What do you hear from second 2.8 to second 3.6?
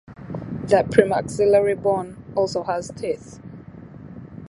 teeth.